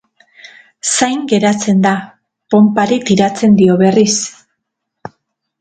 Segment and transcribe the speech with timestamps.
[0.93, 1.91] Zain geratzen da,
[2.55, 4.15] ponpari tiratzen dio berriz.